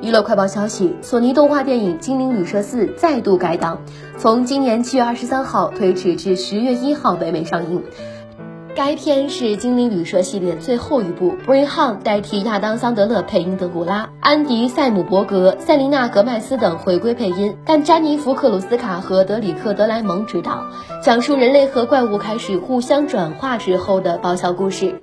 [0.00, 3.78] 娱乐快报消息：索尼动画电影《精灵旅社4》再度改档，
[4.16, 7.82] 从今年七月二十三号推迟至十月一号北美上映。
[8.76, 20.62] 该片是《精灵旅社》系列最后一部 b r i n h a n 代替亚当·桑德勒配音德古拉，安迪·塞姆伯格、塞琳娜·格麦斯等回归配音，但詹妮弗·克鲁斯卡和德里克·德莱蒙执导。
[21.02, 25.00] 讲述人类和怪物开始互相转化之后的爆笑故事。